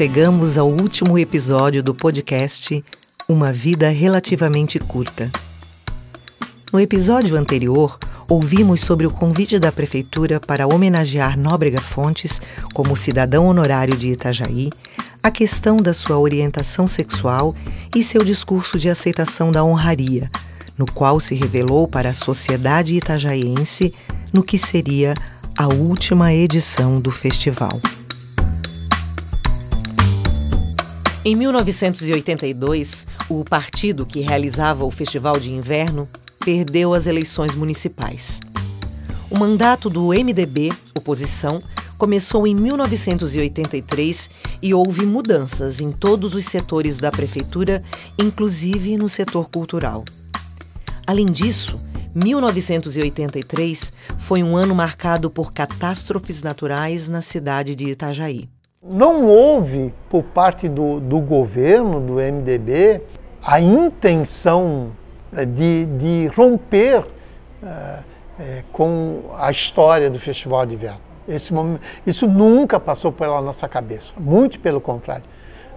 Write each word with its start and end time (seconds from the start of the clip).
Chegamos 0.00 0.56
ao 0.56 0.66
último 0.66 1.18
episódio 1.18 1.82
do 1.82 1.94
podcast 1.94 2.82
Uma 3.28 3.52
Vida 3.52 3.90
Relativamente 3.90 4.78
Curta. 4.78 5.30
No 6.72 6.80
episódio 6.80 7.36
anterior, 7.36 7.98
ouvimos 8.26 8.80
sobre 8.80 9.06
o 9.06 9.10
convite 9.10 9.58
da 9.58 9.70
Prefeitura 9.70 10.40
para 10.40 10.66
homenagear 10.66 11.38
Nóbrega 11.38 11.82
Fontes 11.82 12.40
como 12.72 12.96
cidadão 12.96 13.44
honorário 13.44 13.94
de 13.94 14.08
Itajaí, 14.08 14.70
a 15.22 15.30
questão 15.30 15.76
da 15.76 15.92
sua 15.92 16.18
orientação 16.18 16.88
sexual 16.88 17.54
e 17.94 18.02
seu 18.02 18.24
discurso 18.24 18.78
de 18.78 18.88
aceitação 18.88 19.52
da 19.52 19.62
honraria, 19.62 20.30
no 20.78 20.90
qual 20.90 21.20
se 21.20 21.34
revelou 21.34 21.86
para 21.86 22.08
a 22.08 22.14
sociedade 22.14 22.96
itajaiense 22.96 23.92
no 24.32 24.42
que 24.42 24.56
seria 24.56 25.12
a 25.58 25.68
última 25.68 26.32
edição 26.32 26.98
do 26.98 27.10
festival. 27.10 27.78
Em 31.22 31.36
1982, 31.36 33.06
o 33.28 33.44
partido 33.44 34.06
que 34.06 34.20
realizava 34.20 34.86
o 34.86 34.90
Festival 34.90 35.38
de 35.38 35.52
Inverno 35.52 36.08
perdeu 36.42 36.94
as 36.94 37.06
eleições 37.06 37.54
municipais. 37.54 38.40
O 39.30 39.38
mandato 39.38 39.90
do 39.90 40.08
MDB, 40.14 40.72
oposição, 40.94 41.62
começou 41.98 42.46
em 42.46 42.54
1983 42.54 44.30
e 44.62 44.72
houve 44.72 45.04
mudanças 45.04 45.78
em 45.78 45.92
todos 45.92 46.34
os 46.34 46.46
setores 46.46 46.98
da 46.98 47.10
prefeitura, 47.10 47.82
inclusive 48.18 48.96
no 48.96 49.06
setor 49.06 49.50
cultural. 49.50 50.06
Além 51.06 51.26
disso, 51.26 51.78
1983 52.14 53.92
foi 54.18 54.42
um 54.42 54.56
ano 54.56 54.74
marcado 54.74 55.30
por 55.30 55.52
catástrofes 55.52 56.42
naturais 56.42 57.10
na 57.10 57.20
cidade 57.20 57.76
de 57.76 57.90
Itajaí. 57.90 58.48
Não 58.82 59.26
houve, 59.26 59.92
por 60.08 60.22
parte 60.22 60.66
do, 60.66 61.00
do 61.00 61.20
governo, 61.20 62.00
do 62.00 62.14
MDB, 62.14 63.02
a 63.44 63.60
intenção 63.60 64.92
eh, 65.36 65.44
de, 65.44 65.84
de 65.84 66.26
romper 66.28 67.04
é, 67.62 68.64
com 68.72 69.24
a 69.36 69.50
história 69.50 70.08
do 70.08 70.18
Festival 70.18 70.64
de 70.64 70.76
Inverno. 70.76 71.00
Esse 71.28 71.52
momento, 71.52 71.82
isso 72.06 72.26
nunca 72.26 72.80
passou 72.80 73.12
pela 73.12 73.42
nossa 73.42 73.68
cabeça, 73.68 74.14
muito 74.16 74.58
pelo 74.58 74.80
contrário. 74.80 75.24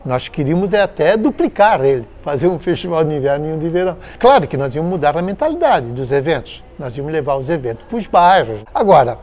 Nós 0.06 0.30
queríamos 0.30 0.72
é 0.72 0.82
até 0.82 1.18
duplicar 1.18 1.84
ele, 1.84 2.08
fazer 2.22 2.48
um 2.48 2.58
festival 2.58 3.04
de 3.04 3.16
inverno 3.16 3.50
e 3.50 3.52
um 3.52 3.60
de 3.60 3.68
verão. 3.68 3.98
Claro 4.18 4.48
que 4.48 4.56
nós 4.56 4.74
íamos 4.74 4.90
mudar 4.90 5.18
a 5.18 5.22
mentalidade 5.22 5.92
dos 5.92 6.10
eventos, 6.10 6.64
nós 6.80 6.98
íamos 6.98 7.12
levar 7.12 7.36
os 7.36 7.50
eventos 7.50 7.84
para 7.84 7.98
os 7.98 8.08
bairros. 8.08 8.62
Agora, 8.74 9.20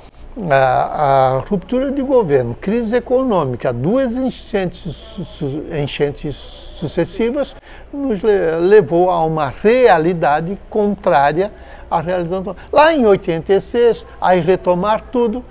a, 0.50 1.36
a, 1.36 1.38
ruptura 1.40 1.90
de 1.90 2.02
governo, 2.02 2.54
crise 2.54 2.96
econômica, 2.96 3.72
duas 3.72 4.16
enchentes, 4.16 4.82
su, 4.94 5.64
enchentes 5.72 6.36
sucessivas, 6.36 7.54
nos 7.92 8.20
levou 8.22 9.10
a 9.10 9.24
uma 9.24 9.48
realidade 9.48 10.58
contrária 10.68 11.52
à 11.90 12.00
realização. 12.00 12.54
Lá 12.72 12.92
em 12.92 13.04
86, 13.04 14.06
aí 14.20 14.40
retomar 14.40 15.02
tudo, 15.10 15.44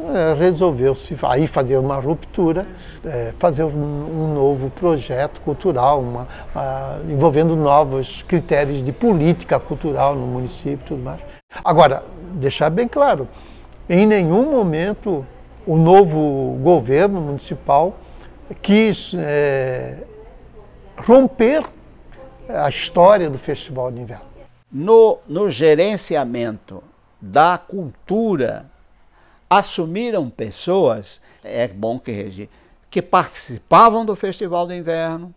é, 0.00 0.34
resolveu-se 0.34 1.16
aí 1.22 1.46
fazer 1.46 1.78
uma 1.78 1.96
ruptura, 1.96 2.66
é, 3.04 3.32
fazer 3.38 3.62
um, 3.62 4.34
novo 4.34 4.68
projeto 4.68 5.40
cultural, 5.40 6.00
uma, 6.00 6.28
envolvendo 7.08 7.56
novos 7.56 8.22
critérios 8.22 8.82
de 8.82 8.92
política 8.92 9.58
cultural 9.60 10.16
no 10.16 10.26
município 10.26 10.80
e 10.84 10.88
tudo 10.88 11.02
mais. 11.02 11.20
Agora, 11.64 12.02
deixar 12.34 12.68
bem 12.70 12.88
claro, 12.88 13.28
em 13.88 14.06
nenhum 14.06 14.50
momento 14.50 15.26
o 15.66 15.76
novo 15.76 16.58
governo 16.62 17.20
municipal 17.20 17.98
quis 18.62 19.14
é, 19.14 19.98
romper 21.06 21.62
a 22.48 22.68
história 22.68 23.30
do 23.30 23.38
Festival 23.38 23.90
de 23.90 24.00
Inverno. 24.00 24.24
No, 24.70 25.18
no 25.26 25.48
gerenciamento 25.48 26.82
da 27.20 27.56
cultura, 27.56 28.66
assumiram 29.48 30.28
pessoas, 30.28 31.20
é 31.42 31.68
bom 31.68 31.98
que 31.98 32.10
regir, 32.10 32.48
que 32.90 33.00
participavam 33.00 34.04
do 34.04 34.14
Festival 34.16 34.66
do 34.66 34.74
Inverno, 34.74 35.34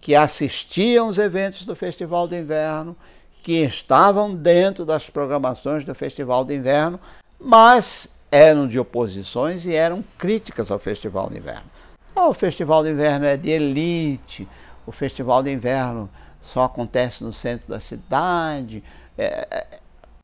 que 0.00 0.14
assistiam 0.14 1.08
os 1.08 1.16
eventos 1.16 1.64
do 1.64 1.76
Festival 1.76 2.26
do 2.26 2.36
Inverno, 2.36 2.96
que 3.42 3.62
estavam 3.62 4.34
dentro 4.34 4.84
das 4.84 5.08
programações 5.08 5.84
do 5.84 5.94
Festival 5.94 6.44
do 6.44 6.52
Inverno, 6.52 6.98
mas 7.44 8.08
eram 8.30 8.66
de 8.66 8.78
oposições 8.78 9.66
e 9.66 9.74
eram 9.74 10.02
críticas 10.16 10.70
ao 10.70 10.78
Festival 10.78 11.28
de 11.28 11.38
Inverno. 11.38 11.70
Oh, 12.14 12.28
o 12.28 12.34
Festival 12.34 12.82
de 12.82 12.90
Inverno 12.90 13.26
é 13.26 13.36
de 13.36 13.50
elite, 13.50 14.48
o 14.86 14.92
Festival 14.92 15.42
de 15.42 15.50
Inverno 15.50 16.08
só 16.40 16.64
acontece 16.64 17.22
no 17.22 17.32
centro 17.32 17.68
da 17.68 17.80
cidade. 17.80 18.82
É, 19.16 19.46
é, 19.50 19.66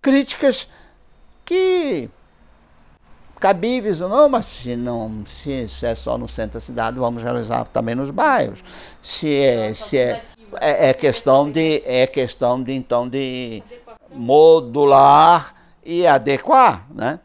críticas 0.01 0.69
que 1.45 2.09
cabíveis 3.39 4.01
ou 4.01 4.09
não, 4.09 4.29
mas 4.29 4.47
se 4.47 4.75
não 4.75 5.25
se, 5.27 5.69
se, 5.69 5.87
é 5.87 5.95
só 5.95 6.19
no 6.19 6.29
centro 6.29 6.55
da 6.55 6.61
cidade, 6.61 6.99
vamos 6.99 7.23
realizar 7.23 7.65
também 7.67 7.95
nos 7.95 8.11
bairros. 8.11 8.63
Se 9.01 9.33
é, 9.33 9.75
se 9.75 9.97
é, 9.97 10.25
é, 10.61 10.91
é 10.91 10.95
questão 10.95 11.51
de 11.51 11.83
é 11.85 12.07
questão 12.07 12.63
de 12.63 12.73
então 12.73 13.09
de 13.09 13.63
modular 14.13 15.55
e 15.89 16.07
adequar, 16.07 16.87
né? 16.95 17.19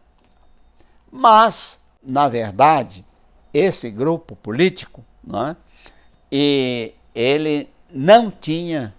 Mas, 1.12 1.82
na 2.02 2.30
verdade, 2.30 3.06
esse 3.54 3.92
grupo 3.92 4.38
político, 4.38 5.04
né, 5.22 5.58
e 6.32 6.94
ele 7.14 7.70
não 7.92 8.32
tinha 8.32 8.96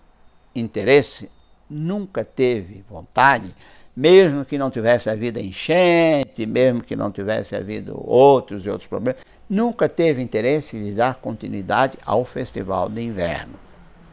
interesse, 0.55 1.31
nunca 1.69 2.23
teve 2.23 2.85
vontade, 2.87 3.55
mesmo 3.97 4.45
que 4.45 4.59
não 4.59 4.71
tivesse 4.71 5.09
havido 5.09 5.41
enchente, 5.41 6.45
mesmo 6.45 6.83
que 6.83 6.95
não 6.95 7.11
tivesse 7.11 7.57
havido 7.57 7.99
outros 8.07 8.67
e 8.67 8.69
outros 8.69 8.87
problemas, 8.87 9.23
nunca 9.49 9.89
teve 9.89 10.21
interesse 10.21 10.79
de 10.79 10.93
dar 10.93 11.15
continuidade 11.15 11.97
ao 12.05 12.23
festival 12.23 12.91
de 12.91 13.01
inverno, 13.01 13.55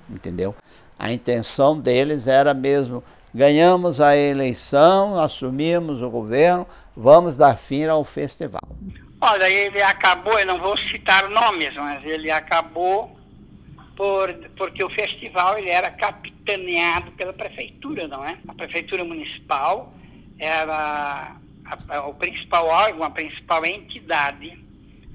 entendeu? 0.09 0.55
A 0.97 1.11
intenção 1.11 1.77
deles 1.77 2.25
era 2.25 2.53
mesmo 2.53 3.03
ganhamos 3.33 4.01
a 4.01 4.15
eleição, 4.15 5.19
assumimos 5.19 6.01
o 6.01 6.09
governo, 6.09 6.67
vamos 6.95 7.37
dar 7.37 7.57
fim 7.57 7.85
ao 7.85 8.03
festival. 8.03 8.61
Olha, 9.19 9.49
ele 9.49 9.81
acabou, 9.81 10.37
eu 10.39 10.45
não 10.45 10.59
vou 10.59 10.77
citar 10.77 11.29
nomes, 11.29 11.73
mas 11.75 12.03
ele 12.03 12.31
acabou 12.31 13.15
por, 13.95 14.33
porque 14.57 14.83
o 14.83 14.89
festival 14.89 15.57
ele 15.57 15.69
era 15.69 15.91
capitaneado 15.91 17.11
pela 17.11 17.31
prefeitura, 17.31 18.07
não 18.07 18.25
é? 18.25 18.37
A 18.47 18.53
prefeitura 18.53 19.03
municipal 19.03 19.93
era 20.39 21.37
a, 21.65 21.77
a, 21.87 22.07
o 22.07 22.15
principal 22.15 22.65
órgão, 22.65 23.03
a 23.03 23.11
principal 23.11 23.63
entidade 23.65 24.57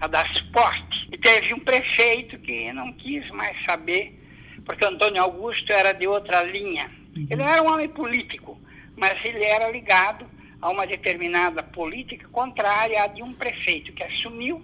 a 0.01 0.07
dar 0.07 0.27
suporte. 0.37 1.09
E 1.11 1.19
teve 1.19 1.53
um 1.53 1.59
prefeito 1.59 2.39
que 2.39 2.73
não 2.73 2.93
quis 2.93 3.29
mais 3.31 3.57
saber, 3.65 4.23
porque 4.65 4.85
Antônio 4.85 5.23
Augusto 5.23 5.73
era 5.73 5.93
de 5.93 6.07
outra 6.07 6.43
linha 6.45 6.89
ele 7.17 7.37
não 7.37 7.49
era 7.49 7.63
um 7.63 7.73
homem 7.73 7.89
político, 7.89 8.59
mas 8.97 9.19
ele 9.25 9.45
era 9.45 9.71
ligado 9.71 10.27
a 10.61 10.71
uma 10.71 10.87
determinada 10.87 11.63
política 11.63 12.27
contrária 12.33 13.03
à 13.03 13.07
de 13.07 13.23
um 13.23 13.33
prefeito 13.33 13.93
que 13.93 14.03
assumiu 14.03 14.63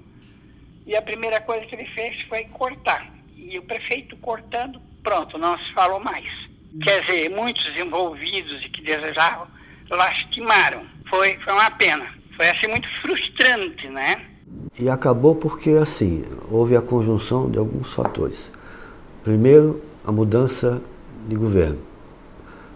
e 0.87 0.97
a 0.97 1.03
primeira 1.03 1.41
coisa 1.41 1.67
que 1.67 1.75
ele 1.75 1.87
fez 1.91 2.23
foi 2.23 2.45
cortar. 2.45 3.13
E 3.37 3.59
o 3.59 3.63
prefeito 3.63 4.17
cortando, 4.17 4.81
pronto, 5.03 5.39
não 5.39 5.59
se 5.59 5.73
falou 5.73 6.01
mais. 6.01 6.29
Quer 6.83 7.03
dizer, 7.03 7.31
muitos 7.31 7.77
envolvidos 7.79 8.65
e 8.65 8.69
que 8.69 8.83
desejavam 8.83 9.47
lastimaram. 9.91 10.83
Foi, 11.09 11.37
foi 11.39 11.53
uma 11.53 11.71
pena. 11.71 12.07
Foi 12.37 12.49
assim 12.49 12.69
muito 12.69 12.89
frustrante, 13.01 13.89
né? 13.89 14.25
E 14.79 14.89
acabou 14.89 15.35
porque 15.35 15.71
assim, 15.71 16.25
houve 16.51 16.77
a 16.77 16.83
conjunção 16.83 17.51
de 17.51 17.59
alguns 17.59 17.93
fatores. 17.93 18.51
Primeiro, 19.23 19.83
a 20.05 20.11
mudança 20.11 20.83
de 21.29 21.37
governo. 21.37 21.92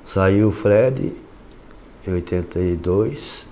Saiu 0.07 0.49
o 0.49 0.53
Fred 0.53 1.13
em 2.07 2.13
82 2.13 3.45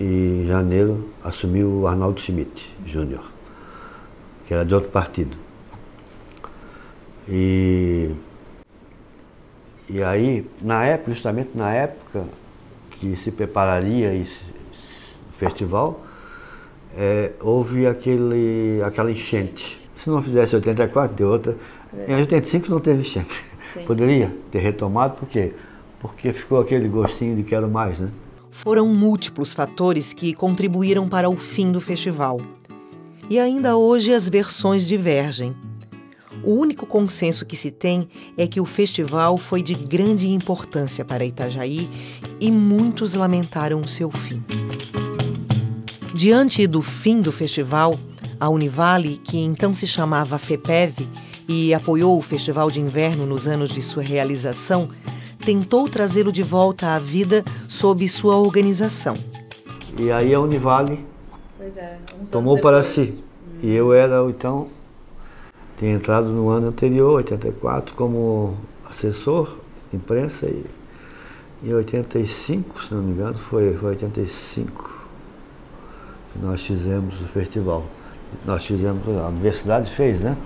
e 0.00 0.04
em 0.04 0.46
janeiro 0.46 1.08
assumiu 1.22 1.68
o 1.68 1.86
Arnaldo 1.86 2.20
Schmidt 2.20 2.74
Júnior, 2.84 3.24
que 4.46 4.52
era 4.52 4.64
de 4.64 4.74
outro 4.74 4.90
partido. 4.90 5.36
E, 7.28 8.10
e 9.88 10.02
aí, 10.02 10.50
na 10.60 10.84
época, 10.84 11.12
justamente 11.12 11.50
na 11.54 11.72
época 11.72 12.24
que 12.90 13.16
se 13.16 13.30
prepararia 13.30 14.12
esse 14.14 14.40
festival, 15.38 16.04
é, 16.96 17.32
houve 17.40 17.86
aquele, 17.86 18.82
aquela 18.84 19.10
enchente. 19.10 19.80
Se 19.96 20.10
não 20.10 20.20
fizesse 20.22 20.54
84, 20.56 21.16
deu 21.16 21.28
outra. 21.28 21.56
Em 22.08 22.16
85 22.16 22.68
não 22.68 22.80
teve 22.80 23.00
enchente. 23.00 23.53
Poderia 23.82 24.34
ter 24.50 24.58
retomado, 24.58 25.16
por 25.16 25.28
quê? 25.28 25.52
Porque 26.00 26.32
ficou 26.32 26.60
aquele 26.60 26.88
gostinho 26.88 27.34
de 27.34 27.42
quero 27.42 27.68
mais, 27.68 27.98
né? 27.98 28.10
Foram 28.50 28.86
múltiplos 28.86 29.52
fatores 29.52 30.12
que 30.12 30.32
contribuíram 30.32 31.08
para 31.08 31.28
o 31.28 31.36
fim 31.36 31.72
do 31.72 31.80
festival. 31.80 32.40
E 33.28 33.38
ainda 33.38 33.76
hoje 33.76 34.12
as 34.12 34.28
versões 34.28 34.86
divergem. 34.86 35.54
O 36.42 36.52
único 36.52 36.86
consenso 36.86 37.46
que 37.46 37.56
se 37.56 37.70
tem 37.70 38.06
é 38.36 38.46
que 38.46 38.60
o 38.60 38.66
festival 38.66 39.38
foi 39.38 39.62
de 39.62 39.74
grande 39.74 40.28
importância 40.28 41.04
para 41.04 41.24
Itajaí 41.24 41.88
e 42.38 42.50
muitos 42.50 43.14
lamentaram 43.14 43.80
o 43.80 43.88
seu 43.88 44.10
fim. 44.10 44.44
Diante 46.14 46.66
do 46.66 46.82
fim 46.82 47.20
do 47.20 47.32
festival, 47.32 47.98
a 48.38 48.48
Univale, 48.48 49.16
que 49.16 49.38
então 49.38 49.72
se 49.72 49.86
chamava 49.86 50.38
FEPEV 50.38 51.08
e 51.48 51.74
apoiou 51.74 52.18
o 52.18 52.22
Festival 52.22 52.70
de 52.70 52.80
Inverno 52.80 53.26
nos 53.26 53.46
anos 53.46 53.70
de 53.70 53.82
sua 53.82 54.02
realização, 54.02 54.88
tentou 55.44 55.88
trazê-lo 55.88 56.32
de 56.32 56.42
volta 56.42 56.94
à 56.94 56.98
vida 56.98 57.44
sob 57.68 58.06
sua 58.08 58.36
organização. 58.36 59.14
E 59.98 60.10
aí 60.10 60.34
a 60.34 60.40
Univale 60.40 61.04
é, 61.76 61.96
tomou 62.30 62.58
para 62.60 62.82
si. 62.82 63.22
E 63.62 63.72
eu 63.72 63.92
era 63.92 64.22
então 64.28 64.68
tinha 65.78 65.92
entrado 65.92 66.28
no 66.28 66.48
ano 66.48 66.68
anterior, 66.68 67.14
84, 67.14 67.94
como 67.94 68.56
assessor 68.88 69.58
de 69.90 69.96
imprensa 69.96 70.46
e 70.46 70.64
em 71.64 71.72
85, 71.72 72.84
se 72.84 72.94
não 72.94 73.02
me 73.02 73.12
engano, 73.12 73.38
foi, 73.38 73.74
foi 73.74 73.90
85 73.90 74.94
que 76.32 76.38
nós 76.38 76.60
fizemos 76.60 77.18
o 77.20 77.24
festival. 77.28 77.86
Nós 78.44 78.66
fizemos, 78.66 79.02
a 79.08 79.28
universidade 79.28 79.90
fez, 79.94 80.20
né? 80.20 80.36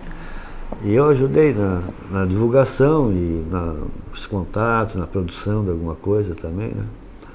E 0.82 0.94
eu 0.94 1.08
ajudei 1.08 1.52
na, 1.52 1.82
na 2.10 2.24
divulgação 2.24 3.10
e 3.10 3.44
na, 3.50 3.74
nos 4.10 4.26
contatos, 4.26 4.94
na 4.94 5.06
produção 5.06 5.64
de 5.64 5.70
alguma 5.70 5.94
coisa 5.94 6.34
também, 6.34 6.68
né? 6.68 6.84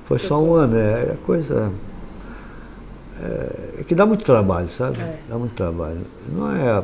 Foi 0.06 0.18
só 0.18 0.41
um 0.41 0.53
ano, 0.53 0.77
é, 0.77 1.13
é 1.13 1.18
coisa. 1.25 1.71
É, 3.21 3.80
é, 3.80 3.83
que 3.83 3.95
dá 3.95 4.06
muito 4.06 4.24
trabalho, 4.24 4.69
sabe? 4.77 5.00
É. 5.00 5.19
Dá 5.30 5.38
muito 5.38 5.56
trabalho. 5.56 6.01
Não 6.31 6.51
é 6.51 6.83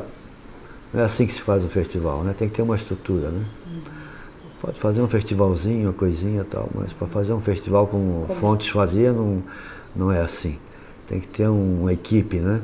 não 0.92 1.00
é 1.00 1.04
assim 1.04 1.26
que 1.26 1.34
se 1.34 1.40
faz 1.40 1.64
o 1.64 1.68
festival, 1.68 2.24
né? 2.24 2.34
Tem 2.36 2.48
que 2.48 2.56
ter 2.56 2.62
uma 2.62 2.76
estrutura, 2.76 3.28
né? 3.28 3.44
Pode 4.60 4.78
fazer 4.78 5.00
um 5.00 5.08
festivalzinho, 5.08 5.88
uma 5.88 5.92
coisinha 5.92 6.42
e 6.42 6.44
tal, 6.44 6.68
mas 6.74 6.92
para 6.92 7.06
fazer 7.06 7.32
um 7.32 7.40
festival 7.40 7.86
como, 7.86 8.26
como 8.26 8.40
Fontes 8.40 8.68
fazia, 8.68 9.12
não, 9.12 9.42
não 9.96 10.12
é 10.12 10.20
assim. 10.20 10.58
Tem 11.08 11.20
que 11.20 11.28
ter 11.28 11.48
uma 11.48 11.92
equipe, 11.92 12.38
né? 12.38 12.60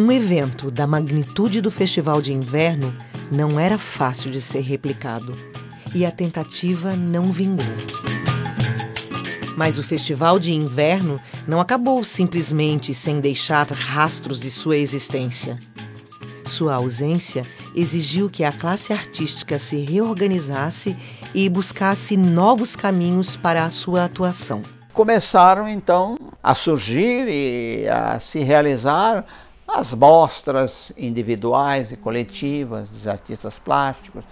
Um 0.00 0.12
evento 0.12 0.70
da 0.70 0.86
magnitude 0.86 1.60
do 1.60 1.72
Festival 1.72 2.22
de 2.22 2.32
Inverno 2.32 2.96
não 3.32 3.58
era 3.58 3.76
fácil 3.76 4.30
de 4.30 4.40
ser 4.40 4.60
replicado. 4.60 5.34
E 5.92 6.06
a 6.06 6.12
tentativa 6.12 6.94
não 6.94 7.24
vingou. 7.32 7.66
Mas 9.56 9.76
o 9.76 9.82
Festival 9.82 10.38
de 10.38 10.52
Inverno 10.52 11.20
não 11.48 11.58
acabou 11.58 12.04
simplesmente 12.04 12.94
sem 12.94 13.18
deixar 13.18 13.66
rastros 13.72 14.38
de 14.38 14.52
sua 14.52 14.76
existência. 14.76 15.58
Sua 16.46 16.76
ausência 16.76 17.42
exigiu 17.74 18.30
que 18.30 18.44
a 18.44 18.52
classe 18.52 18.92
artística 18.92 19.58
se 19.58 19.78
reorganizasse 19.78 20.96
e 21.34 21.48
buscasse 21.48 22.16
novos 22.16 22.76
caminhos 22.76 23.34
para 23.34 23.64
a 23.64 23.70
sua 23.70 24.04
atuação. 24.04 24.62
Começaram 24.94 25.68
então 25.68 26.16
a 26.40 26.54
surgir 26.54 27.26
e 27.28 27.88
a 27.88 28.20
se 28.20 28.38
realizar 28.44 29.26
as 29.78 29.94
mostras 29.94 30.92
individuais 30.98 31.92
e 31.92 31.96
coletivas 31.96 32.90
dos 32.90 33.06
artistas 33.06 33.60
plásticos, 33.60 34.24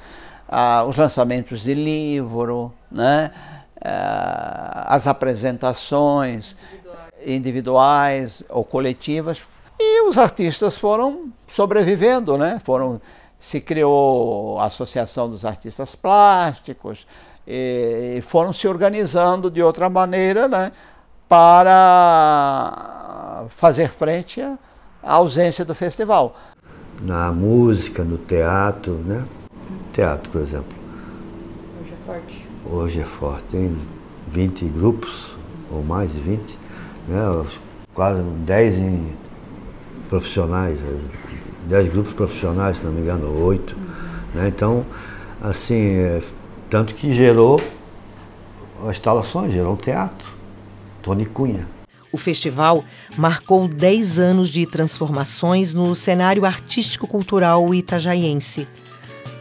os 0.89 0.97
lançamentos 0.97 1.61
de 1.61 1.73
livro, 1.73 2.75
né? 2.91 3.31
as 3.81 5.07
apresentações 5.07 6.57
individuais 7.25 8.43
ou 8.49 8.65
coletivas 8.65 9.41
e 9.79 10.09
os 10.09 10.19
artistas 10.19 10.77
foram 10.77 11.33
sobrevivendo, 11.47 12.37
né? 12.37 12.61
Foram 12.65 13.01
se 13.39 13.61
criou 13.61 14.59
a 14.59 14.65
Associação 14.65 15.31
dos 15.31 15.45
Artistas 15.45 15.95
Plásticos 15.95 17.07
e 17.47 18.21
foram 18.23 18.53
se 18.53 18.67
organizando 18.67 19.49
de 19.49 19.63
outra 19.63 19.89
maneira, 19.89 20.49
né? 20.49 20.73
Para 21.29 23.45
fazer 23.51 23.91
frente 23.91 24.43
à 25.07 25.15
ausência 25.15 25.65
do 25.65 25.75
festival. 25.75 26.37
Na 27.01 27.33
música, 27.33 28.03
no 28.03 28.19
teatro, 28.19 28.95
né? 28.95 29.25
Teatro, 29.93 30.31
por 30.31 30.41
exemplo. 30.41 30.77
Hoje 31.81 31.93
é 31.93 32.07
forte. 32.07 32.49
Hoje 32.69 33.01
é 33.01 33.05
forte. 33.05 33.45
Tem 33.53 33.79
20 34.29 34.65
grupos, 34.67 35.37
ou 35.71 35.83
mais 35.83 36.13
de 36.13 36.19
20, 36.19 36.59
né? 37.09 37.47
quase 37.95 38.23
10 38.23 38.79
em 38.79 39.13
profissionais, 40.09 40.79
eh, 40.79 40.99
dez 41.69 41.89
grupos 41.89 42.13
profissionais, 42.13 42.77
se 42.77 42.85
não 42.85 42.93
me 42.93 43.01
engano, 43.01 43.45
oito. 43.45 43.77
Né? 44.35 44.49
Então, 44.49 44.85
assim, 45.43 45.97
é, 45.97 46.23
tanto 46.71 46.95
que 46.95 47.13
gerou 47.13 47.61
as 48.83 48.91
instalações, 48.91 49.53
gerou 49.53 49.73
um 49.73 49.77
teatro, 49.77 50.29
Tony 51.03 51.27
Cunha. 51.27 51.67
O 52.17 52.19
festival 52.19 52.83
marcou 53.19 53.69
10 53.69 54.19
anos 54.19 54.49
de 54.49 54.65
transformações 54.65 55.75
no 55.75 55.95
cenário 55.95 56.47
artístico-cultural 56.47 57.75
itajaiense, 57.75 58.67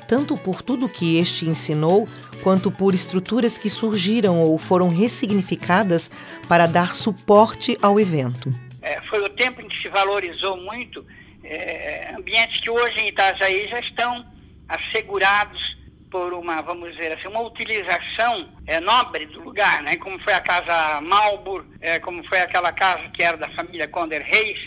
tanto 0.10 0.36
por 0.36 0.62
tudo 0.62 0.90
que 0.90 1.18
este 1.18 1.48
ensinou, 1.48 2.06
quanto 2.44 2.70
por 2.70 2.94
estruturas 2.94 3.58
que 3.58 3.70
surgiram 3.70 4.42
ou 4.42 4.58
foram 4.58 4.90
ressignificadas 4.90 6.12
para 6.50 6.68
dar 6.68 6.98
suporte 6.98 7.78
ao 7.82 7.98
evento. 7.98 8.52
É, 8.82 9.00
foi 9.04 9.22
o 9.22 9.30
tempo 9.30 9.62
em 9.62 9.70
que 9.70 9.82
se 9.82 9.88
valorizou 9.88 10.58
muito 10.58 11.06
é, 11.46 12.14
ambientes 12.14 12.60
que 12.60 12.70
hoje 12.70 13.00
em 13.00 13.08
Itajaí 13.08 13.70
já 13.70 13.80
estão 13.80 14.26
assegurados 14.68 15.78
por 16.10 16.34
uma, 16.34 16.62
vamos 16.62 16.96
dizer 16.96 17.14
assim, 17.14 17.28
uma 17.28 17.42
utilização 17.42 18.50
é, 18.68 18.80
nobre 18.80 19.26
do 19.26 19.42
lugar, 19.42 19.82
né? 19.84 19.96
como 19.98 20.20
foi 20.20 20.34
a 20.34 20.40
Casa 20.40 21.02
Malbur, 21.02 21.66
é, 21.82 22.00
como 22.00 22.24
foi 22.28 22.40
aquela 22.42 22.72
casa 22.72 23.10
que 23.10 23.24
era 23.24 23.38
da 23.38 23.50
família 23.50 23.88
Conder 23.88 24.22
Reis, 24.22 24.60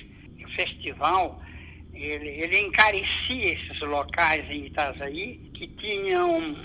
o 0.45 0.49
festival, 0.55 1.41
ele, 1.95 2.29
ele 2.29 2.61
encarecia 2.61 3.55
esses 3.55 3.81
locais 3.81 4.49
em 4.51 4.67
Itajaí, 4.67 5.51
que 5.55 5.67
tinham 5.69 6.57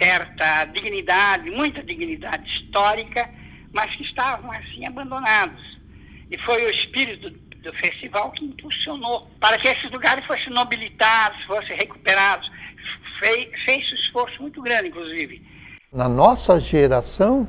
certa 0.00 0.64
dignidade, 0.66 1.50
muita 1.50 1.82
dignidade 1.82 2.48
histórica, 2.50 3.28
mas 3.72 3.94
que 3.96 4.04
estavam 4.04 4.50
assim 4.52 4.86
abandonados. 4.86 5.62
E 6.30 6.38
foi 6.38 6.64
o 6.64 6.70
espírito 6.70 7.30
do 7.30 7.72
festival 7.74 8.30
que 8.32 8.44
impulsionou 8.44 9.28
para 9.40 9.58
que 9.58 9.68
esses 9.68 9.90
lugares 9.90 10.24
fossem 10.26 10.52
nobilitados, 10.52 11.42
fossem 11.44 11.76
recuperados. 11.76 12.50
Fez, 13.18 13.48
fez 13.64 13.92
um 13.92 13.94
esforço 13.94 14.42
muito 14.42 14.62
grande, 14.62 14.88
inclusive. 14.88 15.42
Na 15.92 16.08
nossa 16.08 16.58
geração, 16.58 17.46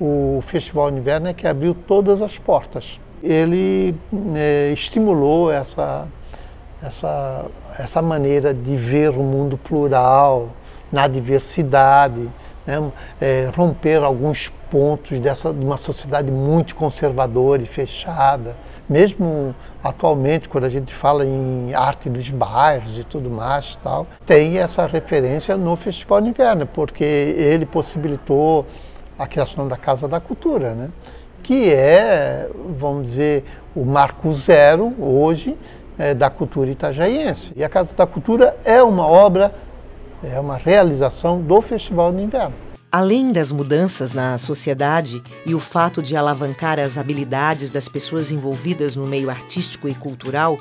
o 0.00 0.40
Festival 0.46 0.90
de 0.90 0.98
Inverno 0.98 1.28
é 1.28 1.34
que 1.34 1.46
abriu 1.46 1.74
todas 1.74 2.22
as 2.22 2.38
portas. 2.38 3.00
Ele 3.22 3.94
é, 4.36 4.70
estimulou 4.72 5.50
essa, 5.50 6.06
essa, 6.82 7.46
essa 7.78 8.00
maneira 8.00 8.54
de 8.54 8.76
ver 8.76 9.10
o 9.10 9.22
mundo 9.22 9.58
plural, 9.58 10.50
na 10.90 11.06
diversidade, 11.06 12.30
né? 12.66 12.92
é, 13.20 13.50
romper 13.54 14.02
alguns 14.02 14.50
pontos 14.70 15.18
dessa, 15.20 15.52
de 15.52 15.64
uma 15.64 15.76
sociedade 15.76 16.30
muito 16.30 16.74
conservadora 16.74 17.62
e 17.62 17.66
fechada. 17.66 18.56
Mesmo 18.88 19.54
atualmente, 19.82 20.48
quando 20.48 20.64
a 20.64 20.68
gente 20.68 20.92
fala 20.92 21.24
em 21.24 21.74
arte 21.74 22.08
dos 22.08 22.30
bairros 22.30 22.98
e 22.98 23.04
tudo 23.04 23.30
mais, 23.30 23.76
tal, 23.76 24.06
tem 24.24 24.58
essa 24.58 24.86
referência 24.86 25.56
no 25.56 25.76
Festival 25.76 26.20
de 26.20 26.28
Inverno, 26.28 26.66
porque 26.66 27.04
ele 27.04 27.66
possibilitou 27.66 28.66
a 29.18 29.26
criação 29.26 29.66
da 29.66 29.76
Casa 29.76 30.06
da 30.06 30.20
Cultura, 30.20 30.74
né? 30.74 30.90
que 31.42 31.72
é, 31.72 32.48
vamos 32.76 33.08
dizer, 33.08 33.44
o 33.74 33.84
marco 33.84 34.32
zero 34.32 34.94
hoje 34.98 35.56
é, 35.98 36.14
da 36.14 36.28
cultura 36.28 36.70
itajaiense. 36.70 37.52
E 37.56 37.64
a 37.64 37.68
Casa 37.68 37.94
da 37.94 38.06
Cultura 38.06 38.56
é 38.64 38.82
uma 38.82 39.06
obra 39.06 39.52
é 40.22 40.38
uma 40.40 40.56
realização 40.56 41.40
do 41.40 41.60
Festival 41.60 42.12
de 42.12 42.22
Inverno. 42.22 42.54
Além 42.90 43.32
das 43.32 43.52
mudanças 43.52 44.14
na 44.14 44.38
sociedade 44.38 45.22
e 45.44 45.54
o 45.54 45.60
fato 45.60 46.02
de 46.02 46.16
alavancar 46.16 46.80
as 46.80 46.96
habilidades 46.96 47.70
das 47.70 47.86
pessoas 47.86 48.30
envolvidas 48.30 48.96
no 48.96 49.06
meio 49.06 49.28
artístico 49.28 49.86
e 49.90 49.94
cultural, 49.94 50.58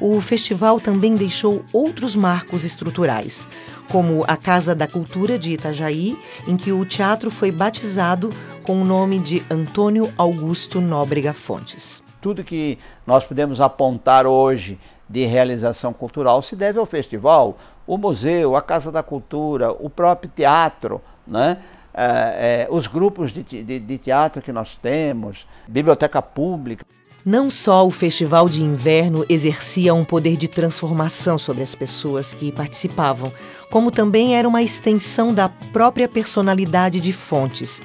o 0.00 0.18
festival 0.22 0.80
também 0.80 1.14
deixou 1.14 1.62
outros 1.74 2.16
marcos 2.16 2.64
estruturais, 2.64 3.46
como 3.90 4.24
a 4.26 4.38
Casa 4.38 4.74
da 4.74 4.86
Cultura 4.86 5.38
de 5.38 5.52
Itajaí, 5.52 6.18
em 6.48 6.56
que 6.56 6.72
o 6.72 6.82
teatro 6.86 7.30
foi 7.30 7.52
batizado 7.52 8.30
com 8.62 8.80
o 8.80 8.84
nome 8.84 9.18
de 9.18 9.44
Antônio 9.50 10.10
Augusto 10.16 10.80
Nóbrega 10.80 11.34
Fontes. 11.34 12.02
Tudo 12.22 12.42
que 12.42 12.78
nós 13.06 13.22
podemos 13.22 13.60
apontar 13.60 14.26
hoje 14.26 14.80
de 15.06 15.26
realização 15.26 15.92
cultural 15.92 16.40
se 16.40 16.56
deve 16.56 16.78
ao 16.78 16.86
festival, 16.86 17.58
o 17.86 17.98
museu, 17.98 18.56
a 18.56 18.62
Casa 18.62 18.90
da 18.90 19.02
Cultura, 19.02 19.72
o 19.72 19.90
próprio 19.90 20.30
teatro, 20.34 21.02
né? 21.26 21.58
É, 21.92 22.66
é, 22.66 22.68
os 22.70 22.86
grupos 22.86 23.32
de, 23.32 23.42
de, 23.42 23.80
de, 23.80 23.98
teatro 23.98 24.42
que 24.42 24.52
nós 24.52 24.76
temos, 24.76 25.46
biblioteca 25.66 26.20
pública. 26.20 26.84
Não 27.24 27.48
só 27.48 27.86
o 27.86 27.90
festival 27.90 28.48
de 28.48 28.62
inverno 28.62 29.24
exercia 29.28 29.94
um 29.94 30.04
poder 30.04 30.36
de 30.36 30.46
transformação 30.46 31.38
sobre 31.38 31.62
as 31.62 31.74
pessoas 31.74 32.34
que 32.34 32.52
participavam, 32.52 33.32
como 33.70 33.90
também 33.90 34.36
era 34.36 34.46
uma 34.46 34.62
extensão 34.62 35.34
da 35.34 35.48
própria 35.72 36.06
personalidade 36.06 37.00
de 37.00 37.12
Fontes. 37.12 37.80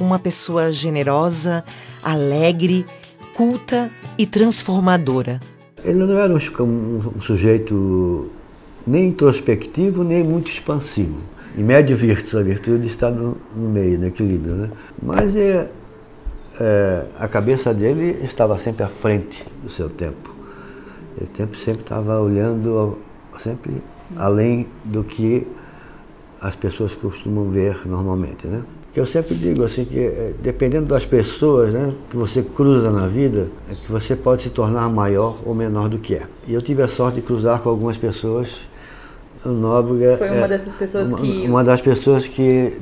Uma 0.00 0.18
pessoa 0.18 0.72
generosa, 0.72 1.64
alegre, 2.02 2.86
culta 3.34 3.90
e 4.16 4.24
transformadora. 4.24 5.40
Ele 5.84 5.98
não 5.98 6.16
era 6.16 6.32
um, 6.32 7.12
um 7.16 7.20
sujeito 7.20 8.30
nem 8.86 9.08
introspectivo, 9.08 10.02
nem 10.02 10.24
muito 10.24 10.50
expansivo. 10.50 11.18
Em 11.58 11.64
média 11.64 11.96
virtus, 11.96 12.36
a 12.36 12.42
virtude 12.42 12.86
está 12.86 13.10
no, 13.10 13.36
no 13.56 13.68
meio, 13.68 13.98
no 13.98 14.06
equilíbrio. 14.06 14.54
Né? 14.54 14.70
Mas 15.02 15.34
é, 15.34 15.68
é, 16.60 17.04
a 17.18 17.26
cabeça 17.26 17.74
dele 17.74 18.16
estava 18.22 18.56
sempre 18.60 18.84
à 18.84 18.88
frente 18.88 19.44
do 19.64 19.68
seu 19.68 19.88
tempo. 19.88 20.32
Ele 21.20 21.28
sempre 21.56 21.80
estava 21.80 22.20
olhando 22.20 22.98
sempre 23.40 23.82
além 24.16 24.68
do 24.84 25.02
que 25.02 25.48
as 26.40 26.54
pessoas 26.54 26.94
costumam 26.94 27.50
ver 27.50 27.80
normalmente, 27.86 28.46
né? 28.46 28.62
Que 28.94 29.00
eu 29.00 29.06
sempre 29.06 29.34
digo 29.34 29.64
assim 29.64 29.84
que 29.84 29.98
é, 29.98 30.34
dependendo 30.40 30.86
das 30.86 31.04
pessoas, 31.04 31.72
né, 31.72 31.92
que 32.08 32.16
você 32.16 32.40
cruza 32.40 32.88
na 32.88 33.08
vida, 33.08 33.48
é 33.68 33.74
que 33.74 33.90
você 33.90 34.14
pode 34.14 34.44
se 34.44 34.50
tornar 34.50 34.88
maior 34.88 35.40
ou 35.44 35.56
menor 35.56 35.88
do 35.88 35.98
que 35.98 36.14
é. 36.14 36.22
E 36.46 36.54
eu 36.54 36.62
tive 36.62 36.82
a 36.82 36.88
sorte 36.88 37.16
de 37.16 37.22
cruzar 37.22 37.60
com 37.60 37.68
algumas 37.68 37.96
pessoas. 37.96 38.60
O 39.44 39.50
Nóbrega 39.50 40.16
foi 40.16 40.30
uma 40.30 40.44
é, 40.44 40.48
dessas 40.48 40.74
pessoas 40.74 41.10
uma, 41.10 41.18
que 41.18 41.46
uma 41.46 41.64
das 41.64 41.80
pessoas 41.80 42.26
que, 42.26 42.80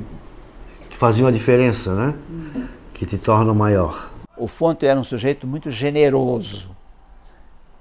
que 0.89 0.97
faziam 0.97 1.27
a 1.27 1.31
diferença, 1.31 1.93
né? 1.93 2.15
Hum 2.29 2.77
que 2.97 3.05
te 3.05 3.17
tornam 3.17 3.53
maior. 3.53 4.11
O 4.35 4.47
Fonte 4.47 4.85
era 4.85 4.99
um 4.99 5.03
sujeito 5.03 5.45
muito 5.45 5.69
generoso. 5.69 6.75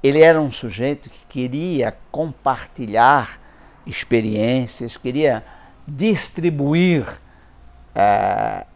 Ele 0.02 0.21
era 0.21 0.38
um 0.38 0.52
sujeito 0.52 1.09
que 1.09 1.25
queria 1.26 1.97
compartilhar 2.11 3.40
experiências, 3.87 4.97
queria 4.97 5.42
distribuir 5.88 7.06
é, 7.95 8.66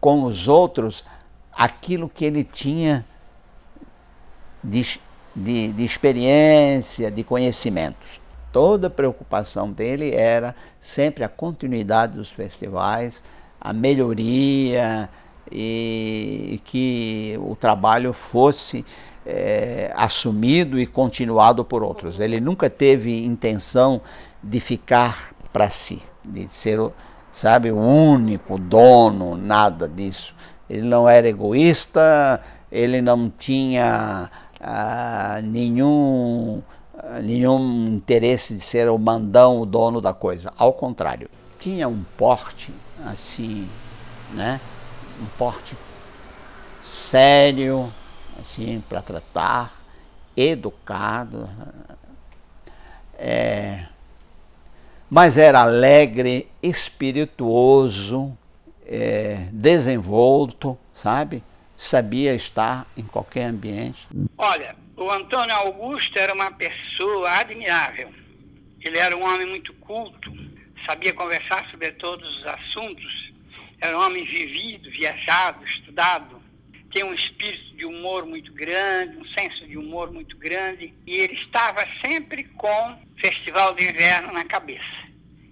com 0.00 0.24
os 0.24 0.48
outros 0.48 1.04
aquilo 1.52 2.08
que 2.08 2.24
ele 2.24 2.42
tinha 2.42 3.06
de, 4.62 5.00
de, 5.36 5.72
de 5.72 5.84
experiência, 5.84 7.12
de 7.12 7.22
conhecimentos. 7.22 8.20
Toda 8.52 8.88
a 8.88 8.90
preocupação 8.90 9.70
dele 9.70 10.14
era 10.14 10.54
sempre 10.80 11.24
a 11.24 11.28
continuidade 11.28 12.16
dos 12.16 12.30
festivais, 12.30 13.22
a 13.60 13.72
melhoria, 13.72 15.08
e 15.50 16.60
que 16.64 17.36
o 17.40 17.56
trabalho 17.56 18.12
fosse 18.12 18.84
é, 19.26 19.92
assumido 19.94 20.78
e 20.78 20.86
continuado 20.86 21.64
por 21.64 21.82
outros. 21.82 22.20
Ele 22.20 22.40
nunca 22.40 22.70
teve 22.70 23.24
intenção 23.24 24.00
de 24.42 24.60
ficar 24.60 25.32
para 25.52 25.68
si, 25.68 26.02
de 26.24 26.46
ser, 26.48 26.78
sabe, 27.32 27.70
o 27.70 27.78
único 27.78 28.58
dono, 28.58 29.36
nada 29.36 29.88
disso. 29.88 30.34
Ele 30.68 30.82
não 30.82 31.08
era 31.08 31.28
egoísta, 31.28 32.40
ele 32.70 33.02
não 33.02 33.28
tinha 33.28 34.30
ah, 34.60 35.40
nenhum, 35.42 36.62
nenhum 37.22 37.86
interesse 37.86 38.54
de 38.54 38.60
ser 38.60 38.88
o 38.88 38.98
mandão, 38.98 39.60
o 39.60 39.66
dono 39.66 40.00
da 40.00 40.12
coisa. 40.12 40.52
Ao 40.56 40.72
contrário, 40.72 41.28
tinha 41.58 41.88
um 41.88 42.02
porte 42.16 42.72
assim, 43.04 43.68
né? 44.32 44.60
um 45.20 45.26
porte 45.36 45.76
sério, 46.82 47.84
assim, 48.38 48.82
para 48.88 49.02
tratar, 49.02 49.72
educado. 50.36 51.48
É, 53.18 53.86
mas 55.08 55.36
era 55.36 55.60
alegre, 55.60 56.48
espirituoso, 56.62 58.36
é, 58.86 59.48
desenvolto, 59.52 60.76
sabe? 60.92 61.42
Sabia 61.76 62.34
estar 62.34 62.86
em 62.96 63.02
qualquer 63.02 63.44
ambiente. 63.46 64.08
Olha, 64.36 64.74
o 65.04 65.10
Antônio 65.10 65.54
Augusto 65.54 66.18
era 66.18 66.34
uma 66.34 66.50
pessoa 66.50 67.30
admirável. 67.30 68.12
Ele 68.80 68.98
era 68.98 69.16
um 69.16 69.24
homem 69.24 69.46
muito 69.46 69.72
culto, 69.74 70.32
sabia 70.86 71.12
conversar 71.12 71.68
sobre 71.70 71.92
todos 71.92 72.38
os 72.38 72.46
assuntos 72.46 73.30
era 73.80 73.96
um 73.96 74.02
homem 74.02 74.24
vivido, 74.24 74.90
viajado, 74.90 75.64
estudado, 75.64 76.42
tem 76.92 77.02
um 77.02 77.14
espírito 77.14 77.76
de 77.76 77.86
humor 77.86 78.26
muito 78.26 78.52
grande, 78.52 79.16
um 79.16 79.24
senso 79.28 79.66
de 79.66 79.78
humor 79.78 80.12
muito 80.12 80.36
grande, 80.36 80.92
e 81.06 81.16
ele 81.16 81.34
estava 81.34 81.86
sempre 82.04 82.44
com 82.44 82.98
Festival 83.16 83.74
de 83.74 83.88
Inverno 83.88 84.32
na 84.32 84.44
cabeça. 84.44 85.08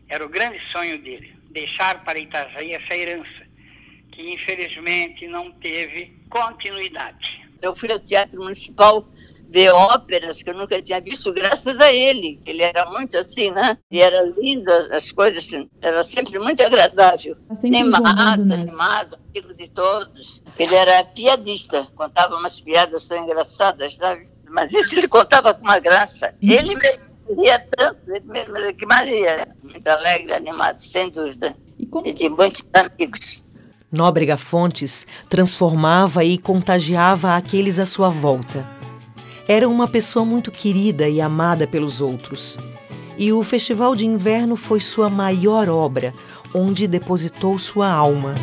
Era 0.08 0.24
o 0.26 0.28
grande 0.28 0.60
sonho 0.70 0.98
dele, 0.98 1.34
deixar 1.50 2.04
para 2.04 2.18
Itajaí 2.18 2.74
essa 2.74 2.94
herança, 2.94 3.46
que 4.12 4.34
infelizmente 4.34 5.26
não 5.26 5.50
teve 5.52 6.12
continuidade. 6.28 7.46
Eu 7.62 7.74
fui 7.74 7.90
ao 7.90 7.98
Teatro 7.98 8.42
Municipal 8.42 9.08
ver 9.48 9.70
óperas 9.70 10.42
que 10.42 10.50
eu 10.50 10.54
nunca 10.54 10.80
tinha 10.80 11.00
visto, 11.00 11.32
graças 11.32 11.80
a 11.80 11.92
ele. 11.92 12.38
Ele 12.46 12.62
era 12.62 12.88
muito 12.90 13.16
assim, 13.16 13.50
né? 13.50 13.78
E 13.90 14.00
era 14.00 14.22
lindo, 14.22 14.70
as 14.92 15.10
coisas, 15.10 15.48
era 15.80 16.04
sempre 16.04 16.38
muito 16.38 16.62
agradável. 16.62 17.36
Tá 17.48 17.54
sempre 17.54 17.78
animado, 17.78 18.52
animado, 18.52 19.18
amigo 19.30 19.54
de 19.54 19.68
todos. 19.68 20.42
Ele 20.58 20.74
era 20.74 21.02
piadista, 21.04 21.86
contava 21.96 22.36
umas 22.36 22.60
piadas 22.60 23.06
tão 23.08 23.24
engraçadas, 23.24 23.96
sabe? 23.96 24.28
Mas 24.50 24.72
isso 24.72 24.94
ele 24.94 25.08
contava 25.08 25.54
com 25.54 25.62
uma 25.62 25.78
graça. 25.78 26.34
Uhum. 26.42 26.50
Ele 26.50 26.74
mesmo 26.74 27.42
ria 27.42 27.58
tanto, 27.58 27.98
ele 28.08 28.24
mesmo 28.26 28.54
que 28.74 28.86
Maria. 28.86 29.48
Muito 29.62 29.86
alegre, 29.88 30.34
animado, 30.34 30.80
sem 30.80 31.10
dúvida. 31.10 31.56
E, 31.78 31.86
como... 31.86 32.06
e 32.06 32.12
de 32.12 32.28
muitos 32.28 32.64
amigos. 32.74 33.42
Nóbrega 33.90 34.36
Fontes 34.36 35.06
transformava 35.30 36.22
e 36.22 36.36
contagiava 36.36 37.34
aqueles 37.34 37.78
à 37.78 37.86
sua 37.86 38.10
volta 38.10 38.77
era 39.48 39.66
uma 39.66 39.88
pessoa 39.88 40.26
muito 40.26 40.52
querida 40.52 41.08
e 41.08 41.22
amada 41.22 41.66
pelos 41.66 42.02
outros. 42.02 42.58
E 43.16 43.32
o 43.32 43.42
Festival 43.42 43.96
de 43.96 44.04
Inverno 44.04 44.56
foi 44.56 44.78
sua 44.78 45.08
maior 45.08 45.70
obra, 45.70 46.12
onde 46.54 46.86
depositou 46.86 47.58
sua 47.58 47.90
alma. 47.90 48.34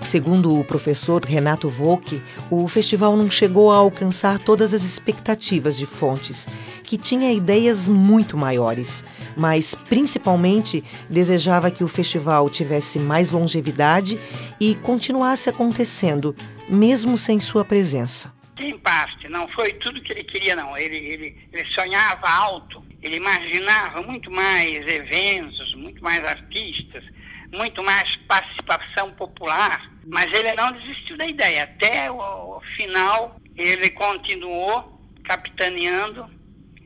Segundo 0.00 0.56
o 0.56 0.64
professor 0.64 1.24
Renato 1.24 1.68
Volk, 1.68 2.22
o 2.50 2.68
festival 2.68 3.16
não 3.16 3.28
chegou 3.30 3.72
a 3.72 3.76
alcançar 3.76 4.38
todas 4.38 4.72
as 4.72 4.84
expectativas 4.84 5.76
de 5.76 5.86
Fontes, 5.86 6.46
que 6.84 6.96
tinha 6.96 7.32
ideias 7.32 7.88
muito 7.88 8.36
maiores, 8.36 9.02
mas 9.36 9.74
principalmente 9.74 10.84
desejava 11.10 11.70
que 11.70 11.82
o 11.82 11.88
festival 11.88 12.48
tivesse 12.48 12.98
mais 12.98 13.32
longevidade 13.32 14.20
e 14.60 14.74
continuasse 14.76 15.48
acontecendo, 15.48 16.34
mesmo 16.68 17.16
sem 17.18 17.40
sua 17.40 17.64
presença 17.64 18.41
em 18.64 18.78
parte, 18.78 19.28
não 19.28 19.48
foi 19.48 19.72
tudo 19.74 20.00
que 20.02 20.12
ele 20.12 20.24
queria, 20.24 20.56
não. 20.56 20.76
Ele, 20.76 20.96
ele, 20.96 21.48
ele 21.52 21.70
sonhava 21.72 22.28
alto, 22.28 22.84
ele 23.02 23.16
imaginava 23.16 24.02
muito 24.02 24.30
mais 24.30 24.86
eventos, 24.86 25.74
muito 25.74 26.02
mais 26.02 26.24
artistas, 26.24 27.04
muito 27.52 27.82
mais 27.82 28.16
participação 28.28 29.12
popular, 29.12 29.90
mas 30.06 30.32
ele 30.32 30.52
não 30.54 30.72
desistiu 30.72 31.16
da 31.16 31.26
ideia. 31.26 31.64
Até 31.64 32.10
o, 32.10 32.16
o 32.56 32.60
final, 32.76 33.36
ele 33.56 33.90
continuou 33.90 35.00
capitaneando 35.24 36.28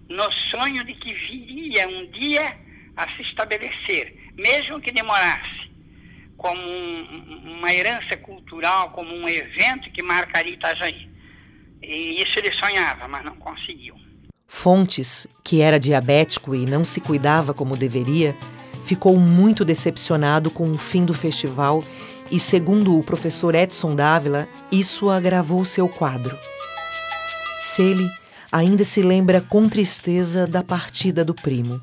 no 0.09 0.31
sonho 0.51 0.85
de 0.85 0.95
que 0.95 1.13
viria 1.15 1.89
um 1.89 2.07
dia 2.11 2.57
a 2.97 3.09
se 3.15 3.23
estabelecer, 3.23 4.31
mesmo 4.35 4.81
que 4.81 4.91
demorasse, 4.91 5.71
como 6.37 6.61
um, 6.61 7.57
uma 7.59 7.73
herança 7.73 8.17
cultural, 8.17 8.91
como 8.91 9.15
um 9.15 9.29
evento 9.29 9.91
que 9.91 10.03
marcaria 10.03 10.55
Itajaí. 10.55 11.16
E 11.83 12.23
isso 12.23 12.39
ele 12.39 12.53
sonhava, 12.53 13.07
mas 13.09 13.25
não 13.25 13.37
conseguiu. 13.37 13.95
Fontes, 14.49 15.27
que 15.45 15.61
era 15.61 15.79
diabético 15.79 16.55
e 16.55 16.65
não 16.67 16.85
se 16.85 17.01
cuidava 17.01 17.53
como 17.53 17.77
deveria, 17.77 18.37
ficou 18.85 19.19
muito 19.19 19.65
decepcionado 19.65 20.51
com 20.51 20.71
o 20.71 20.79
fim 20.79 21.05
do 21.05 21.13
festival 21.13 21.83
e, 22.31 22.39
segundo 22.39 22.99
o 22.99 23.05
professor 23.05 23.55
Edson 23.55 23.95
Dávila, 23.95 24.49
isso 24.71 25.11
agravou 25.11 25.65
seu 25.65 25.89
quadro. 25.89 26.37
Cele 27.61 28.09
ainda 28.51 28.85
se 28.85 29.03
lembra 29.03 29.41
com 29.41 29.69
tristeza 29.69 30.47
da 30.47 30.63
partida 30.63 31.25
do 31.25 31.35
primo. 31.35 31.81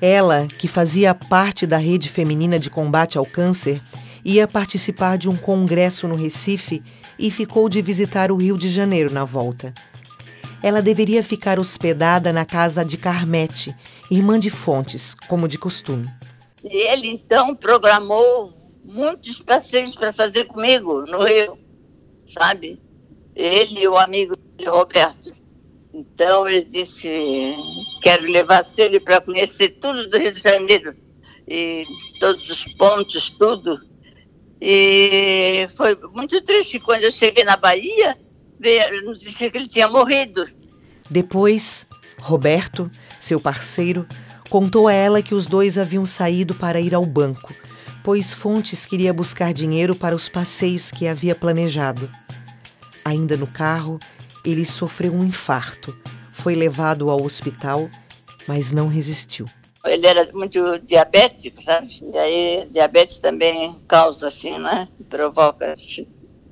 Ela, 0.00 0.46
que 0.58 0.68
fazia 0.68 1.14
parte 1.14 1.66
da 1.66 1.78
rede 1.78 2.10
feminina 2.10 2.58
de 2.58 2.68
combate 2.68 3.16
ao 3.16 3.24
câncer, 3.24 3.80
ia 4.24 4.48
participar 4.48 5.18
de 5.18 5.28
um 5.28 5.36
congresso 5.36 6.08
no 6.08 6.14
Recife 6.14 6.82
e 7.18 7.30
ficou 7.30 7.68
de 7.68 7.82
visitar 7.82 8.32
o 8.32 8.36
Rio 8.36 8.56
de 8.56 8.68
Janeiro 8.68 9.12
na 9.12 9.24
volta. 9.24 9.74
Ela 10.62 10.80
deveria 10.80 11.22
ficar 11.22 11.58
hospedada 11.58 12.32
na 12.32 12.44
casa 12.44 12.84
de 12.84 12.96
Carmete, 12.96 13.74
irmã 14.10 14.38
de 14.38 14.48
Fontes, 14.48 15.14
como 15.28 15.46
de 15.46 15.58
costume. 15.58 16.08
Ele 16.62 17.08
então 17.08 17.54
programou 17.54 18.54
muitos 18.82 19.40
passeios 19.40 19.94
para 19.94 20.12
fazer 20.12 20.44
comigo 20.44 21.04
no 21.06 21.22
Rio, 21.22 21.58
sabe? 22.26 22.80
ele 23.34 23.80
e 23.80 23.88
o 23.88 23.96
amigo 23.96 24.36
dele, 24.36 24.70
Roberto. 24.70 25.32
Então 25.92 26.48
ele 26.48 26.64
disse, 26.64 27.54
quero 28.02 28.24
levar 28.24 28.64
ele 28.76 29.00
para 29.00 29.20
conhecer 29.20 29.70
tudo 29.80 30.08
do 30.08 30.18
Rio 30.18 30.32
de 30.32 30.40
Janeiro, 30.40 30.96
e 31.46 31.84
todos 32.18 32.48
os 32.48 32.64
pontos, 32.74 33.30
tudo. 33.30 33.80
E 34.66 35.68
foi 35.76 35.94
muito 36.10 36.40
triste 36.40 36.80
quando 36.80 37.02
eu 37.02 37.12
cheguei 37.12 37.44
na 37.44 37.54
Bahia, 37.54 38.16
nos 39.04 39.20
dizer 39.20 39.50
que 39.50 39.58
ele 39.58 39.66
tinha 39.66 39.86
morrido. 39.86 40.48
Depois, 41.10 41.84
Roberto, 42.18 42.90
seu 43.20 43.38
parceiro, 43.38 44.06
contou 44.48 44.88
a 44.88 44.92
ela 44.94 45.20
que 45.20 45.34
os 45.34 45.46
dois 45.46 45.76
haviam 45.76 46.06
saído 46.06 46.54
para 46.54 46.80
ir 46.80 46.94
ao 46.94 47.04
banco, 47.04 47.52
pois 48.02 48.32
Fontes 48.32 48.86
queria 48.86 49.12
buscar 49.12 49.52
dinheiro 49.52 49.94
para 49.94 50.16
os 50.16 50.30
passeios 50.30 50.90
que 50.90 51.06
havia 51.06 51.34
planejado. 51.34 52.10
Ainda 53.04 53.36
no 53.36 53.46
carro, 53.46 53.98
ele 54.42 54.64
sofreu 54.64 55.14
um 55.14 55.22
infarto, 55.22 55.94
foi 56.32 56.54
levado 56.54 57.10
ao 57.10 57.22
hospital, 57.22 57.90
mas 58.48 58.72
não 58.72 58.88
resistiu. 58.88 59.44
Ele 59.84 60.06
era 60.06 60.32
muito 60.32 60.78
diabético, 60.80 61.62
sabe? 61.62 62.00
E 62.02 62.18
aí, 62.18 62.68
diabetes 62.70 63.18
também 63.18 63.74
causa, 63.86 64.28
assim, 64.28 64.58
né? 64.58 64.88
Provoca 65.08 65.74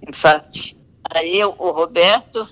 infarto. 0.07 0.77
Aí 1.11 1.43
o 1.45 1.71
Roberto 1.71 2.47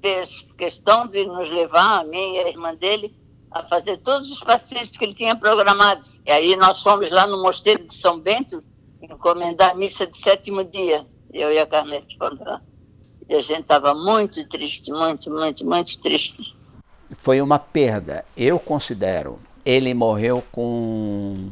fez 0.00 0.44
questão 0.58 1.06
de 1.06 1.24
nos 1.24 1.48
levar, 1.48 2.00
a 2.00 2.04
mim 2.04 2.34
e 2.34 2.38
a 2.38 2.48
irmã 2.48 2.74
dele, 2.74 3.14
a 3.50 3.62
fazer 3.66 3.98
todos 3.98 4.30
os 4.30 4.40
passeios 4.40 4.90
que 4.90 5.04
ele 5.04 5.14
tinha 5.14 5.36
programados. 5.36 6.20
E 6.26 6.32
aí 6.32 6.56
nós 6.56 6.82
fomos 6.82 7.10
lá 7.10 7.26
no 7.26 7.42
Mosteiro 7.42 7.84
de 7.84 7.94
São 7.94 8.18
Bento 8.18 8.62
encomendar 9.00 9.70
a 9.70 9.74
missa 9.74 10.06
de 10.06 10.18
sétimo 10.18 10.64
dia. 10.64 11.06
Eu 11.32 11.52
e 11.52 11.58
a 11.58 11.66
Carnete 11.66 12.16
fomos 12.18 12.40
lá. 12.40 12.60
E 13.28 13.34
a 13.34 13.40
gente 13.40 13.62
estava 13.62 13.94
muito 13.94 14.46
triste, 14.48 14.90
muito, 14.90 15.30
muito, 15.30 15.64
muito 15.64 16.00
triste. 16.00 16.56
Foi 17.14 17.40
uma 17.40 17.58
perda. 17.58 18.24
Eu 18.36 18.58
considero 18.58 19.38
ele 19.64 19.94
morreu 19.94 20.42
com 20.50 21.48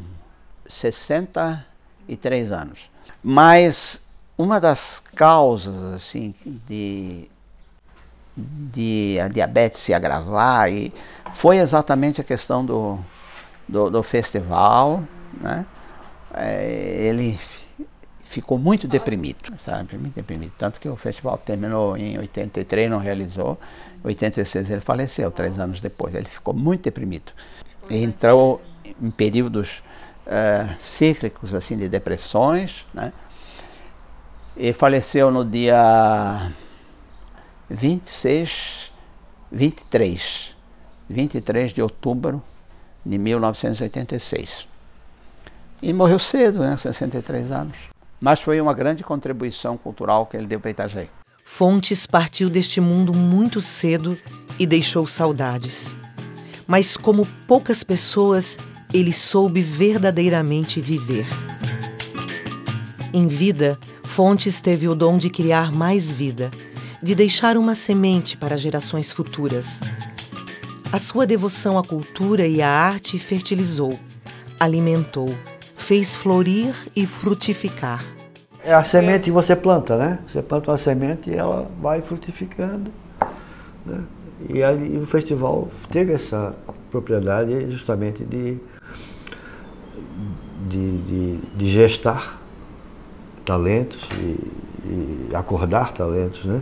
63 0.66 2.52
anos. 2.52 2.90
Mas 3.22 4.02
uma 4.36 4.60
das 4.60 5.02
causas 5.14 5.94
assim 5.94 6.34
de 6.66 7.28
de 8.36 9.18
a 9.20 9.28
diabetes 9.28 9.80
se 9.80 9.92
agravar 9.92 10.72
e 10.72 10.92
foi 11.32 11.58
exatamente 11.58 12.22
a 12.22 12.24
questão 12.24 12.64
do, 12.64 12.98
do, 13.68 13.90
do 13.90 14.02
festival, 14.02 15.04
né? 15.38 15.66
É, 16.32 16.96
ele 17.02 17.38
ficou 18.24 18.56
muito 18.56 18.88
deprimido, 18.88 19.52
sabe? 19.64 19.98
Muito 19.98 20.14
deprimido. 20.14 20.52
Tanto 20.56 20.80
que 20.80 20.88
o 20.88 20.96
festival 20.96 21.36
terminou 21.38 21.96
em 21.96 22.16
83, 22.18 22.88
não 22.88 22.98
realizou. 22.98 23.58
Em 24.02 24.08
86 24.08 24.70
ele 24.70 24.80
faleceu, 24.80 25.30
três 25.30 25.58
anos 25.58 25.80
depois. 25.80 26.14
Ele 26.14 26.28
ficou 26.28 26.54
muito 26.54 26.82
deprimido 26.82 27.32
entrou 27.90 28.62
em 29.02 29.10
períodos 29.10 29.82
uh, 30.26 30.74
cíclicos 30.78 31.54
assim 31.54 31.76
de 31.76 31.88
depressões, 31.88 32.86
né? 32.94 33.12
E 34.56 34.72
faleceu 34.72 35.30
no 35.30 35.44
dia 35.44 36.52
26, 37.68 38.92
23, 39.50 40.56
23 41.08 41.72
de 41.72 41.82
outubro 41.82 42.42
de 43.04 43.16
1986. 43.16 44.68
E 45.82 45.92
morreu 45.94 46.18
cedo, 46.18 46.58
né, 46.58 46.76
63 46.76 47.50
anos. 47.50 47.76
Mas 48.20 48.40
foi 48.40 48.60
uma 48.60 48.74
grande 48.74 49.02
contribuição 49.02 49.78
cultural 49.78 50.26
que 50.26 50.36
ele 50.36 50.46
deu 50.46 50.60
para 50.60 50.70
Itajaí. 50.70 51.08
Fontes 51.42 52.06
partiu 52.06 52.50
deste 52.50 52.82
mundo 52.82 53.14
muito 53.14 53.62
cedo 53.62 54.18
e 54.58 54.66
deixou 54.66 55.06
saudades 55.06 55.96
mas 56.70 56.96
como 56.96 57.26
poucas 57.48 57.82
pessoas, 57.82 58.56
ele 58.94 59.12
soube 59.12 59.60
verdadeiramente 59.60 60.80
viver. 60.80 61.26
Em 63.12 63.26
vida, 63.26 63.76
Fontes 64.04 64.60
teve 64.60 64.86
o 64.86 64.94
dom 64.94 65.18
de 65.18 65.30
criar 65.30 65.72
mais 65.72 66.12
vida, 66.12 66.48
de 67.02 67.12
deixar 67.16 67.56
uma 67.56 67.74
semente 67.74 68.36
para 68.36 68.56
gerações 68.56 69.10
futuras. 69.10 69.80
A 70.92 70.98
sua 71.00 71.26
devoção 71.26 71.76
à 71.76 71.82
cultura 71.82 72.46
e 72.46 72.62
à 72.62 72.70
arte 72.70 73.18
fertilizou, 73.18 73.98
alimentou, 74.60 75.36
fez 75.74 76.14
florir 76.14 76.72
e 76.94 77.04
frutificar. 77.04 78.04
É 78.62 78.72
a 78.72 78.84
semente 78.84 79.24
que 79.24 79.32
você 79.32 79.56
planta, 79.56 79.96
né? 79.96 80.20
Você 80.28 80.40
planta 80.40 80.70
uma 80.70 80.78
semente 80.78 81.30
e 81.30 81.34
ela 81.34 81.68
vai 81.82 82.00
frutificando. 82.00 82.92
Né? 83.84 84.04
E, 84.48 84.62
aí, 84.62 84.98
o 84.98 85.06
festival 85.06 85.68
teve 85.90 86.12
essa 86.12 86.54
propriedade 86.90 87.70
justamente 87.70 88.24
de, 88.24 88.56
de, 90.68 90.98
de, 90.98 91.36
de 91.56 91.70
gestar 91.70 92.40
talentos 93.44 94.00
e, 94.18 94.50
e 94.84 95.30
acordar 95.34 95.92
talentos, 95.92 96.44
né? 96.44 96.60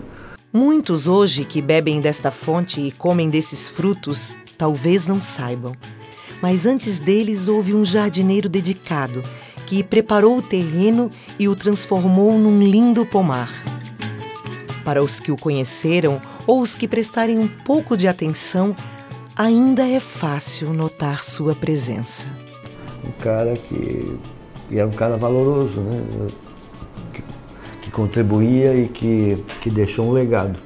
Muitos 0.52 1.06
hoje 1.06 1.44
que 1.44 1.60
bebem 1.60 2.00
desta 2.00 2.30
fonte 2.30 2.80
e 2.80 2.90
comem 2.90 3.28
desses 3.28 3.68
frutos 3.68 4.38
talvez 4.56 5.06
não 5.06 5.20
saibam. 5.20 5.74
Mas 6.42 6.64
antes 6.64 6.98
deles 6.98 7.48
houve 7.48 7.74
um 7.74 7.84
jardineiro 7.84 8.48
dedicado 8.48 9.22
que 9.66 9.82
preparou 9.82 10.38
o 10.38 10.42
terreno 10.42 11.10
e 11.38 11.48
o 11.48 11.54
transformou 11.54 12.38
num 12.38 12.62
lindo 12.62 13.04
pomar. 13.04 13.50
Para 14.84 15.02
os 15.02 15.20
que 15.20 15.30
o 15.30 15.36
conheceram 15.36 16.22
ou 16.48 16.62
os 16.62 16.74
que 16.74 16.88
prestarem 16.88 17.38
um 17.38 17.46
pouco 17.46 17.94
de 17.94 18.08
atenção, 18.08 18.74
ainda 19.36 19.86
é 19.86 20.00
fácil 20.00 20.72
notar 20.72 21.22
sua 21.22 21.54
presença. 21.54 22.26
Um 23.06 23.12
cara 23.22 23.54
que 23.54 24.18
e 24.70 24.78
era 24.78 24.86
um 24.86 24.92
cara 24.92 25.16
valoroso, 25.16 25.80
né? 25.80 26.02
Que, 27.12 27.22
que, 27.82 27.90
contribuía 27.90 28.74
e 28.74 28.88
que, 28.88 29.42
que 29.60 29.70
deixou 29.70 30.06
um 30.06 30.12
legado. 30.12 30.58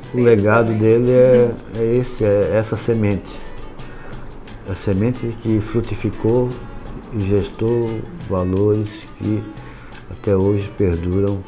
Sim, 0.00 0.20
o 0.20 0.24
legado 0.24 0.72
dele 0.72 1.10
é, 1.10 1.50
é 1.78 1.96
esse, 1.96 2.24
é 2.24 2.56
essa 2.56 2.76
semente. 2.76 3.30
A 4.68 4.74
semente 4.74 5.34
que 5.42 5.60
frutificou 5.60 6.48
e 7.14 7.20
gestou 7.20 8.00
valores 8.28 8.88
que 9.18 9.42
até 10.10 10.36
hoje 10.36 10.70
perduram 10.76 11.42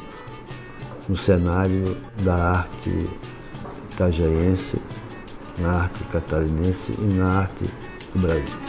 no 1.07 1.15
cenário 1.15 1.95
da 2.23 2.35
arte 2.35 3.07
itajaense, 3.95 4.77
na 5.57 5.83
arte 5.83 6.03
catarinense 6.11 6.91
e 6.99 7.13
na 7.17 7.39
arte 7.39 7.63
do 8.13 8.19
Brasil. 8.19 8.64